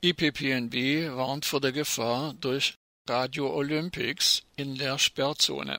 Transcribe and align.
IPPNW 0.00 1.16
warnt 1.16 1.44
vor 1.44 1.60
der 1.60 1.72
Gefahr 1.72 2.32
durch 2.34 2.74
Radio 3.08 3.52
Olympics 3.52 4.44
in 4.54 4.76
der 4.76 4.96
Sperrzone. 4.96 5.76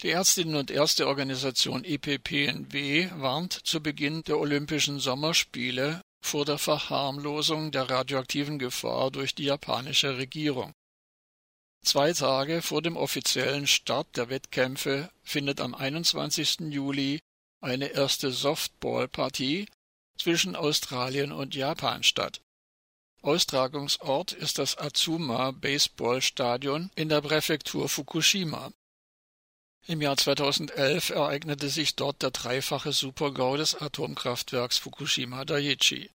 Die 0.00 0.08
Ärztinnen 0.08 0.54
und 0.54 0.70
Ärzteorganisation 0.70 1.84
IPPNW 1.84 3.10
warnt 3.16 3.52
zu 3.52 3.82
Beginn 3.82 4.22
der 4.22 4.38
Olympischen 4.38 5.00
Sommerspiele 5.00 6.00
vor 6.24 6.46
der 6.46 6.56
Verharmlosung 6.56 7.72
der 7.72 7.90
radioaktiven 7.90 8.58
Gefahr 8.58 9.10
durch 9.10 9.34
die 9.34 9.44
japanische 9.44 10.16
Regierung. 10.16 10.72
Zwei 11.84 12.14
Tage 12.14 12.62
vor 12.62 12.80
dem 12.80 12.96
offiziellen 12.96 13.66
Start 13.66 14.16
der 14.16 14.30
Wettkämpfe 14.30 15.10
findet 15.24 15.60
am 15.60 15.74
21. 15.74 16.60
Juli 16.70 17.20
eine 17.60 17.88
erste 17.88 18.30
Softballpartie 18.30 19.66
zwischen 20.16 20.56
Australien 20.56 21.32
und 21.32 21.54
Japan 21.54 22.02
statt. 22.02 22.40
Austragungsort 23.22 24.32
ist 24.32 24.58
das 24.58 24.78
Azuma 24.78 25.50
Baseball 25.50 26.22
Stadion 26.22 26.90
in 26.94 27.08
der 27.08 27.20
Präfektur 27.20 27.88
Fukushima. 27.88 28.72
Im 29.86 30.00
Jahr 30.00 30.16
2011 30.16 31.10
ereignete 31.10 31.68
sich 31.68 31.96
dort 31.96 32.22
der 32.22 32.30
dreifache 32.30 32.92
Supergau 32.92 33.56
des 33.56 33.74
Atomkraftwerks 33.74 34.78
Fukushima 34.78 35.44
Daiichi. 35.44 36.10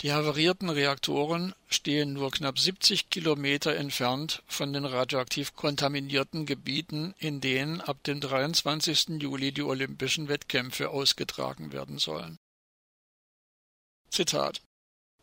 Die 0.00 0.12
havarierten 0.12 0.70
Reaktoren 0.70 1.54
stehen 1.68 2.14
nur 2.14 2.30
knapp 2.32 2.58
70 2.58 3.10
Kilometer 3.10 3.76
entfernt 3.76 4.42
von 4.48 4.72
den 4.72 4.84
radioaktiv 4.84 5.54
kontaminierten 5.54 6.46
Gebieten, 6.46 7.14
in 7.18 7.40
denen 7.40 7.80
ab 7.80 8.02
dem 8.02 8.20
23. 8.20 9.20
Juli 9.20 9.52
die 9.52 9.62
Olympischen 9.62 10.28
Wettkämpfe 10.28 10.90
ausgetragen 10.90 11.72
werden 11.72 11.98
sollen. 11.98 12.38
Zitat 14.08 14.60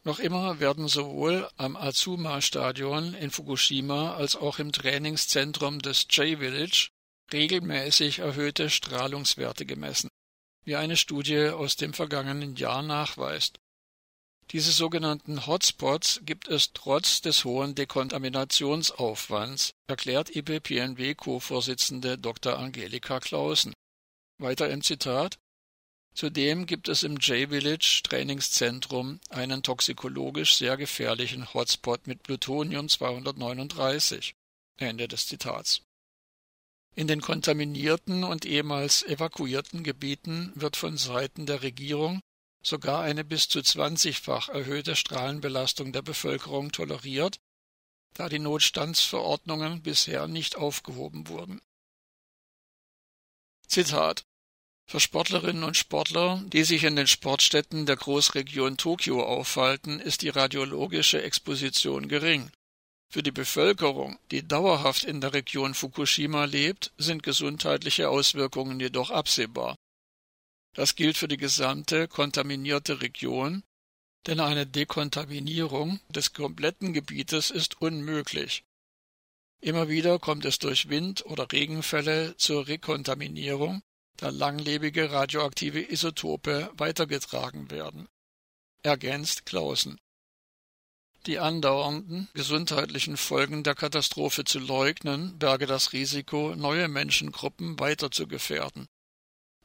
noch 0.09 0.17
immer 0.17 0.59
werden 0.59 0.87
sowohl 0.87 1.47
am 1.55 1.75
Azuma-Stadion 1.75 3.13
in 3.13 3.29
Fukushima 3.29 4.15
als 4.15 4.35
auch 4.35 4.57
im 4.57 4.71
Trainingszentrum 4.71 5.83
des 5.83 6.07
J-Village 6.09 6.89
regelmäßig 7.31 8.17
erhöhte 8.17 8.71
Strahlungswerte 8.71 9.67
gemessen, 9.67 10.09
wie 10.65 10.75
eine 10.77 10.97
Studie 10.97 11.49
aus 11.49 11.75
dem 11.75 11.93
vergangenen 11.93 12.55
Jahr 12.55 12.81
nachweist. 12.81 13.59
Diese 14.49 14.71
sogenannten 14.71 15.45
Hotspots 15.45 16.21
gibt 16.23 16.47
es 16.47 16.73
trotz 16.73 17.21
des 17.21 17.45
hohen 17.45 17.75
Dekontaminationsaufwands, 17.75 19.73
erklärt 19.85 20.35
IPPNW-Co-Vorsitzende 20.35 22.17
Dr. 22.17 22.57
Angelika 22.57 23.19
Clausen. 23.19 23.73
Weiter 24.39 24.71
im 24.71 24.81
Zitat 24.81 25.37
Zudem 26.13 26.65
gibt 26.65 26.89
es 26.89 27.03
im 27.03 27.17
J-Village 27.17 28.01
Trainingszentrum 28.03 29.19
einen 29.29 29.63
toxikologisch 29.63 30.55
sehr 30.55 30.75
gefährlichen 30.75 31.53
Hotspot 31.53 32.07
mit 32.07 32.23
Plutonium 32.23 32.89
239. 32.89 34.35
Ende 34.77 35.07
des 35.07 35.27
Zitats. 35.27 35.81
In 36.95 37.07
den 37.07 37.21
kontaminierten 37.21 38.23
und 38.23 38.45
ehemals 38.45 39.03
evakuierten 39.03 39.83
Gebieten 39.83 40.51
wird 40.55 40.75
von 40.75 40.97
Seiten 40.97 41.45
der 41.45 41.61
Regierung 41.61 42.19
sogar 42.61 43.03
eine 43.03 43.23
bis 43.23 43.47
zu 43.47 43.61
zwanzigfach 43.61 44.49
erhöhte 44.49 44.95
Strahlenbelastung 44.95 45.93
der 45.93 46.01
Bevölkerung 46.01 46.71
toleriert, 46.71 47.39
da 48.13 48.27
die 48.27 48.39
Notstandsverordnungen 48.39 49.81
bisher 49.81 50.27
nicht 50.27 50.57
aufgehoben 50.57 51.27
wurden. 51.27 51.61
Zitat 53.67 54.25
für 54.89 54.99
Sportlerinnen 54.99 55.63
und 55.63 55.77
Sportler, 55.77 56.43
die 56.47 56.63
sich 56.63 56.83
in 56.83 56.95
den 56.95 57.05
Sportstätten 57.05 57.85
der 57.85 57.95
Großregion 57.95 58.75
Tokio 58.75 59.23
aufhalten, 59.23 59.99
ist 59.99 60.23
die 60.23 60.29
radiologische 60.29 61.21
Exposition 61.21 62.07
gering. 62.07 62.49
Für 63.07 63.21
die 63.21 63.31
Bevölkerung, 63.31 64.17
die 64.31 64.47
dauerhaft 64.47 65.03
in 65.03 65.21
der 65.21 65.33
Region 65.33 65.75
Fukushima 65.75 66.45
lebt, 66.45 66.91
sind 66.97 67.21
gesundheitliche 67.21 68.09
Auswirkungen 68.09 68.79
jedoch 68.79 69.11
absehbar. 69.11 69.75
Das 70.73 70.95
gilt 70.95 71.17
für 71.17 71.27
die 71.27 71.37
gesamte 71.37 72.07
kontaminierte 72.07 72.99
Region, 72.99 73.61
denn 74.25 74.39
eine 74.39 74.65
Dekontaminierung 74.65 75.99
des 76.09 76.33
kompletten 76.33 76.93
Gebietes 76.93 77.51
ist 77.51 77.79
unmöglich. 77.79 78.63
Immer 79.61 79.87
wieder 79.87 80.17
kommt 80.17 80.45
es 80.45 80.57
durch 80.57 80.89
Wind- 80.89 81.23
oder 81.27 81.51
Regenfälle 81.51 82.35
zur 82.37 82.67
Rekontaminierung, 82.67 83.83
da 84.19 84.29
langlebige 84.29 85.11
radioaktive 85.11 85.81
Isotope 85.91 86.71
weitergetragen 86.75 87.71
werden. 87.71 88.07
Ergänzt 88.83 89.45
Clausen. 89.45 89.99
Die 91.25 91.39
andauernden 91.39 92.29
gesundheitlichen 92.33 93.17
Folgen 93.17 93.63
der 93.63 93.75
Katastrophe 93.75 94.43
zu 94.45 94.59
leugnen, 94.59 95.37
berge 95.37 95.65
das 95.65 95.93
Risiko, 95.93 96.55
neue 96.55 96.87
Menschengruppen 96.87 97.79
weiter 97.79 98.11
zu 98.11 98.27
gefährden. 98.27 98.87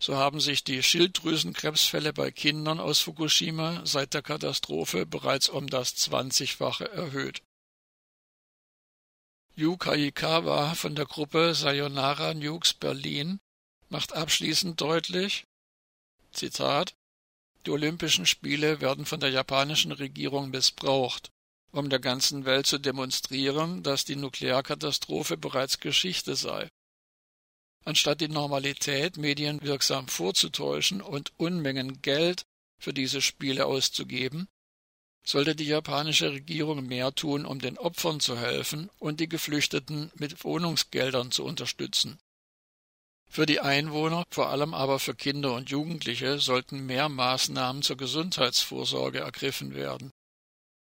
So 0.00 0.16
haben 0.16 0.40
sich 0.40 0.64
die 0.64 0.82
Schilddrüsenkrebsfälle 0.82 2.12
bei 2.12 2.30
Kindern 2.30 2.80
aus 2.80 3.00
Fukushima 3.00 3.82
seit 3.84 4.14
der 4.14 4.22
Katastrophe 4.22 5.06
bereits 5.06 5.48
um 5.48 5.68
das 5.68 5.94
zwanzigfache 5.94 6.90
erhöht. 6.90 7.42
Yu 9.54 9.76
Kaikawa 9.76 10.74
von 10.74 10.96
der 10.96 11.06
Gruppe 11.06 11.54
Sayonara 11.54 12.34
Nukes 12.34 12.74
Berlin 12.74 13.38
macht 13.94 14.12
abschließend 14.12 14.80
deutlich, 14.80 15.46
Zitat, 16.32 16.96
die 17.64 17.70
Olympischen 17.70 18.26
Spiele 18.26 18.80
werden 18.80 19.06
von 19.06 19.20
der 19.20 19.30
japanischen 19.30 19.92
Regierung 19.92 20.50
missbraucht, 20.50 21.30
um 21.70 21.88
der 21.88 22.00
ganzen 22.00 22.44
Welt 22.44 22.66
zu 22.66 22.78
demonstrieren, 22.78 23.84
dass 23.84 24.04
die 24.04 24.16
Nuklearkatastrophe 24.16 25.36
bereits 25.36 25.78
Geschichte 25.78 26.34
sei. 26.34 26.68
Anstatt 27.84 28.20
die 28.20 28.26
Normalität 28.26 29.16
medienwirksam 29.16 30.08
vorzutäuschen 30.08 31.00
und 31.00 31.30
Unmengen 31.36 32.02
Geld 32.02 32.46
für 32.80 32.92
diese 32.92 33.22
Spiele 33.22 33.64
auszugeben, 33.64 34.48
sollte 35.24 35.54
die 35.54 35.66
japanische 35.66 36.32
Regierung 36.32 36.84
mehr 36.84 37.14
tun, 37.14 37.46
um 37.46 37.60
den 37.60 37.78
Opfern 37.78 38.18
zu 38.18 38.36
helfen 38.36 38.90
und 38.98 39.20
die 39.20 39.28
Geflüchteten 39.28 40.10
mit 40.16 40.42
Wohnungsgeldern 40.42 41.30
zu 41.30 41.44
unterstützen. 41.44 42.18
Für 43.34 43.46
die 43.46 43.58
Einwohner, 43.58 44.22
vor 44.30 44.50
allem 44.50 44.74
aber 44.74 45.00
für 45.00 45.16
Kinder 45.16 45.54
und 45.54 45.68
Jugendliche, 45.68 46.38
sollten 46.38 46.86
mehr 46.86 47.08
Maßnahmen 47.08 47.82
zur 47.82 47.96
Gesundheitsvorsorge 47.96 49.18
ergriffen 49.18 49.74
werden. 49.74 50.12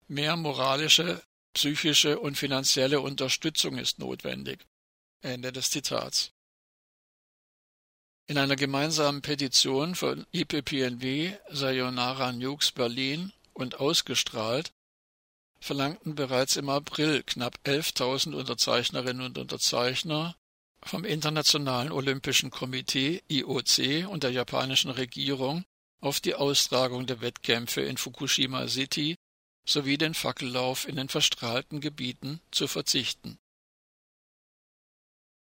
Mehr 0.09 0.35
moralische, 0.35 1.23
psychische 1.55 2.19
und 2.19 2.37
finanzielle 2.37 3.01
Unterstützung 3.01 3.79
ist 3.79 4.01
notwendig. 4.01 4.67
Ende 5.21 5.53
des 5.53 5.71
Zitats. 5.71 6.33
In 8.27 8.37
einer 8.39 8.57
gemeinsamen 8.57 9.23
Petition 9.23 9.95
von 9.95 10.27
IPPNW, 10.33 11.35
Sayonara 11.49 12.33
Nukes 12.33 12.73
Berlin 12.73 13.33
und 13.53 13.79
ausgestrahlt, 13.79 14.73
verlangten 15.61 16.17
bereits 16.17 16.57
im 16.57 16.71
April 16.71 17.23
knapp 17.23 17.61
11.000 17.65 18.35
Unterzeichnerinnen 18.35 19.25
und 19.25 19.39
Unterzeichner 19.39 20.35
vom 20.85 21.05
Internationalen 21.05 21.93
Olympischen 21.93 22.51
Komitee 22.51 23.23
IOC 23.29 24.09
und 24.09 24.23
der 24.23 24.31
japanischen 24.31 24.91
Regierung 24.91 25.65
auf 26.01 26.21
die 26.21 26.35
Austragung 26.35 27.07
der 27.07 27.21
Wettkämpfe 27.21 27.81
in 27.83 27.97
Fukushima 27.97 28.67
City 28.69 29.17
sowie 29.65 29.97
den 29.97 30.15
Fackellauf 30.15 30.89
in 30.89 30.97
den 30.97 31.09
verstrahlten 31.09 31.81
Gebieten 31.81 32.41
zu 32.51 32.67
verzichten 32.67 33.39